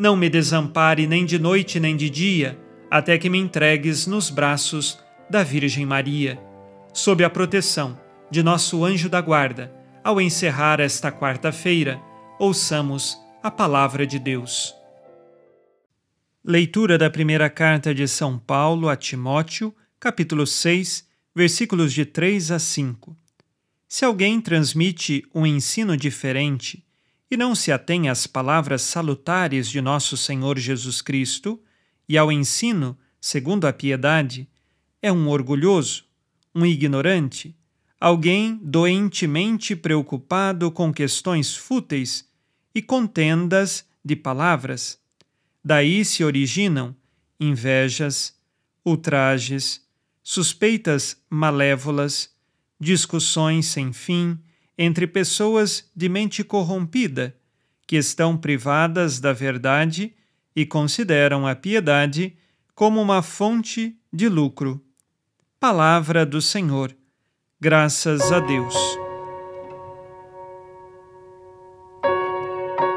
não 0.00 0.16
me 0.16 0.30
desampare 0.30 1.06
nem 1.06 1.26
de 1.26 1.38
noite 1.38 1.78
nem 1.78 1.94
de 1.94 2.08
dia, 2.08 2.58
até 2.90 3.18
que 3.18 3.28
me 3.28 3.36
entregues 3.36 4.06
nos 4.06 4.30
braços 4.30 4.98
da 5.28 5.42
Virgem 5.42 5.84
Maria. 5.84 6.40
Sob 6.94 7.22
a 7.22 7.28
proteção 7.28 8.00
de 8.30 8.42
nosso 8.42 8.82
anjo 8.82 9.10
da 9.10 9.20
guarda, 9.20 9.70
ao 10.02 10.18
encerrar 10.18 10.80
esta 10.80 11.12
quarta-feira, 11.12 12.00
ouçamos 12.38 13.18
a 13.42 13.50
palavra 13.50 14.06
de 14.06 14.18
Deus. 14.18 14.74
Leitura 16.42 16.96
da 16.96 17.10
primeira 17.10 17.50
carta 17.50 17.94
de 17.94 18.08
São 18.08 18.38
Paulo 18.38 18.88
a 18.88 18.96
Timóteo, 18.96 19.76
capítulo 20.00 20.46
6, 20.46 21.06
versículos 21.36 21.92
de 21.92 22.06
3 22.06 22.52
a 22.52 22.58
5. 22.58 23.14
Se 23.86 24.06
alguém 24.06 24.40
transmite 24.40 25.22
um 25.34 25.44
ensino 25.44 25.94
diferente 25.94 26.82
e 27.30 27.36
não 27.36 27.54
se 27.54 27.70
atém 27.70 28.08
às 28.08 28.26
palavras 28.26 28.82
salutares 28.82 29.68
de 29.70 29.80
nosso 29.80 30.16
Senhor 30.16 30.58
Jesus 30.58 31.00
Cristo 31.00 31.62
e 32.08 32.18
ao 32.18 32.32
ensino 32.32 32.98
segundo 33.20 33.66
a 33.66 33.72
piedade, 33.72 34.48
é 35.00 35.12
um 35.12 35.28
orgulhoso, 35.28 36.04
um 36.54 36.66
ignorante, 36.66 37.56
alguém 38.00 38.58
doentemente 38.62 39.76
preocupado 39.76 40.70
com 40.72 40.92
questões 40.92 41.54
fúteis 41.54 42.28
e 42.74 42.82
contendas 42.82 43.86
de 44.04 44.16
palavras. 44.16 44.98
Daí 45.64 46.04
se 46.04 46.24
originam 46.24 46.96
invejas, 47.38 48.34
ultrajes, 48.84 49.86
suspeitas 50.22 51.16
malévolas, 51.28 52.34
discussões 52.80 53.66
sem 53.66 53.92
fim 53.92 54.38
entre 54.82 55.06
pessoas 55.06 55.90
de 55.94 56.08
mente 56.08 56.42
corrompida 56.42 57.36
que 57.86 57.96
estão 57.96 58.34
privadas 58.34 59.20
da 59.20 59.30
verdade 59.30 60.14
e 60.56 60.64
consideram 60.64 61.46
a 61.46 61.54
piedade 61.54 62.34
como 62.74 62.98
uma 62.98 63.20
fonte 63.20 63.94
de 64.10 64.26
lucro. 64.26 64.82
Palavra 65.60 66.24
do 66.24 66.40
Senhor 66.40 66.96
Graças 67.60 68.32
a 68.32 68.40
Deus. 68.40 68.74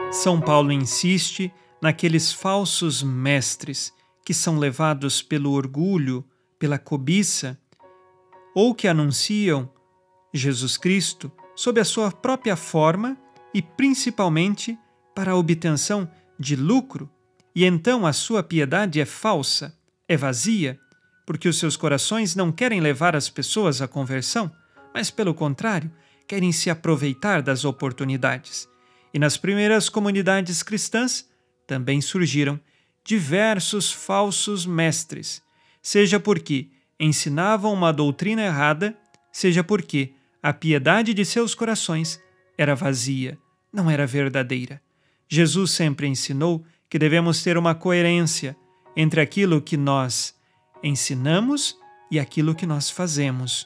São 0.10 0.40
Paulo 0.40 0.72
insiste 0.72 1.54
naqueles 1.82 2.32
falsos 2.32 3.04
mestres 3.04 3.92
que 4.26 4.34
são 4.34 4.58
levados 4.58 5.22
pelo 5.22 5.52
orgulho, 5.52 6.24
pela 6.58 6.80
cobiça, 6.80 7.60
ou 8.56 8.74
que 8.74 8.88
anunciam 8.88 9.70
Jesus 10.34 10.78
Cristo 10.78 11.30
sob 11.56 11.80
a 11.80 11.86
sua 11.86 12.12
própria 12.12 12.56
forma 12.56 13.18
e 13.54 13.62
principalmente 13.62 14.78
para 15.14 15.32
a 15.32 15.36
obtenção 15.36 16.10
de 16.40 16.56
lucro, 16.56 17.10
e 17.56 17.64
então 17.66 18.06
a 18.06 18.14
sua 18.14 18.42
piedade 18.42 19.00
é 19.00 19.06
falsa, 19.06 19.78
é 20.08 20.18
vazia, 20.18 20.80
porque 21.26 21.48
os 21.48 21.58
seus 21.58 21.78
corações 21.78 22.36
não 22.36 22.52
querem 22.52 22.82
levar 22.82 23.16
as 23.16 23.30
pessoas 23.30 23.82
à 23.82 23.88
conversão, 23.88 24.52
mas, 24.94 25.10
pelo 25.10 25.34
contrário, 25.34 25.92
querem 26.28 26.52
se 26.52 26.70
aproveitar 26.70 27.42
das 27.42 27.64
oportunidades. 27.64 28.68
E 29.14 29.20
nas 29.20 29.38
primeiras 29.38 29.90
comunidades 29.90 30.64
cristãs 30.64 31.30
também 31.68 32.02
surgiram 32.02 32.60
diversos 33.06 33.92
falsos 33.92 34.66
mestres, 34.66 35.42
seja 35.82 36.20
porque 36.20 36.70
ensinavam 37.00 37.74
uma 37.74 37.92
doutrina 37.92 38.42
errada, 38.44 38.98
seja 39.32 39.64
porque 39.64 40.14
a 40.44 40.52
piedade 40.52 41.14
de 41.14 41.24
seus 41.24 41.56
corações 41.56 42.22
era 42.58 42.76
vazia, 42.76 43.38
não 43.72 43.90
era 43.90 44.06
verdadeira. 44.06 44.82
Jesus 45.30 45.72
sempre 45.72 46.06
ensinou 46.06 46.66
que 46.90 47.00
devemos 47.00 47.42
ter 47.42 47.58
uma 47.58 47.74
coerência 47.74 48.54
entre 48.94 49.22
aquilo 49.22 49.62
que 49.62 49.78
nós 49.78 50.36
ensinamos 50.84 51.78
e 52.12 52.20
aquilo 52.20 52.54
que 52.54 52.66
nós 52.66 52.90
fazemos. 52.90 53.66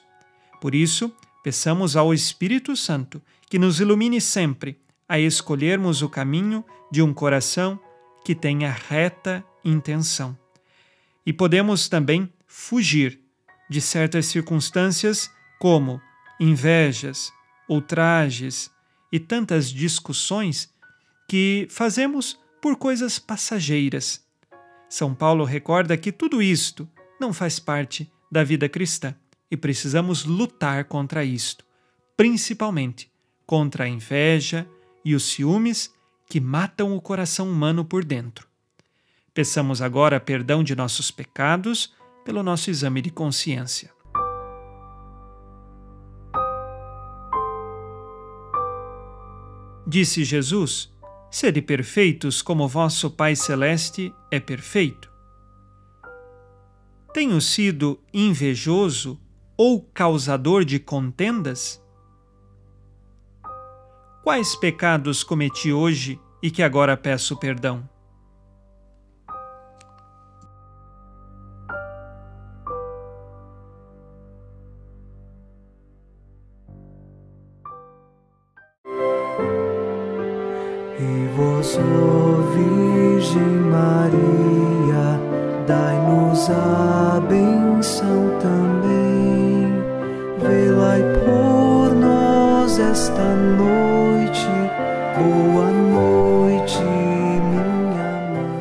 Por 0.62 0.76
isso, 0.76 1.12
peçamos 1.44 1.96
ao 1.96 2.14
Espírito 2.14 2.76
Santo 2.76 3.22
que 3.50 3.58
nos 3.58 3.80
ilumine 3.80 4.22
sempre 4.22 4.80
a 5.10 5.20
escolhermos 5.20 6.04
o 6.04 6.10
caminho 6.10 6.64
de 6.92 7.02
um 7.02 7.12
coração 7.12 7.80
que 8.24 8.36
tenha 8.36 8.72
reta 8.72 9.44
intenção. 9.66 10.38
E 11.26 11.34
podemos 11.34 11.90
também 11.90 12.32
fugir 12.46 13.20
de 13.68 13.82
certas 13.82 14.28
circunstâncias 14.28 15.30
como 15.60 16.00
invejas, 16.40 17.32
ultrajes 17.70 18.72
e 19.12 19.20
tantas 19.20 19.70
discussões 19.70 20.70
que 21.28 21.68
fazemos 21.70 22.40
por 22.62 22.76
coisas 22.76 23.20
passageiras. 23.20 24.26
São 24.90 25.14
Paulo 25.14 25.44
recorda 25.44 25.98
que 25.98 26.12
tudo 26.12 26.42
isto 26.42 26.88
não 27.20 27.34
faz 27.34 27.60
parte 27.60 28.12
da 28.32 28.44
vida 28.44 28.70
cristã 28.70 29.14
e 29.50 29.58
precisamos 29.58 30.26
lutar 30.26 30.86
contra 30.86 31.24
isto, 31.24 31.66
principalmente 32.16 33.10
contra 33.46 33.86
a 33.86 33.88
inveja 33.88 34.68
e 35.04 35.16
os 35.16 35.24
ciúmes 35.24 35.94
que 36.30 36.40
matam 36.40 36.96
o 36.96 37.02
coração 37.02 37.50
humano 37.50 37.86
por 37.86 38.04
dentro. 38.04 38.48
Peçamos 39.34 39.82
agora 39.82 40.20
perdão 40.20 40.64
de 40.64 40.76
nossos 40.76 41.12
pecados 41.12 41.94
pelo 42.26 42.44
nosso 42.44 42.70
exame 42.70 43.02
de 43.02 43.10
consciência. 43.10 43.97
Disse 49.88 50.26
Jesus: 50.26 50.94
Sede 51.32 51.62
perfeitos 51.62 52.42
como 52.42 52.68
vosso 52.68 53.10
Pai 53.10 53.38
Celeste 53.38 54.14
é 54.30 54.38
perfeito. 54.38 55.10
Tenho 57.14 57.40
sido 57.40 57.98
invejoso 58.14 59.18
ou 59.56 59.82
causador 59.82 60.66
de 60.66 60.78
contendas? 60.78 61.82
Quais 64.24 64.58
pecados 64.58 65.24
cometi 65.24 65.72
hoje 65.72 66.20
e 66.44 66.52
que 66.52 66.62
agora 66.62 66.98
peço 66.98 67.38
perdão? 67.38 67.90
E 81.00 81.28
vós, 81.36 81.78
Virgem 82.56 83.40
Maria, 83.70 85.20
dai-nos 85.68 86.50
a 86.50 87.22
benção 87.30 88.40
também. 88.40 89.68
Velai 90.42 91.04
por 91.24 91.94
nós 91.94 92.80
esta 92.80 93.36
noite, 93.36 94.48
boa 95.20 95.72
noite, 95.72 96.80
minha 96.82 98.32
mãe. 98.34 98.58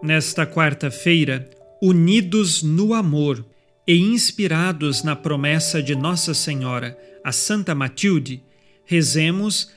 Nesta 0.00 0.46
quarta-feira, 0.46 1.50
unidos 1.82 2.62
no 2.62 2.94
amor 2.94 3.44
e 3.84 3.98
inspirados 3.98 5.02
na 5.02 5.16
promessa 5.16 5.82
de 5.82 5.96
Nossa 5.96 6.32
Senhora, 6.32 6.96
a 7.24 7.32
Santa 7.32 7.74
Matilde, 7.74 8.40
rezemos 8.84 9.76